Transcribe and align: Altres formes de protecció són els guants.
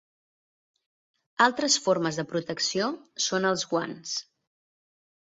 Altres 1.43 1.75
formes 1.87 2.17
de 2.19 2.25
protecció 2.31 2.87
són 3.27 3.45
els 3.51 3.67
guants. 3.75 4.15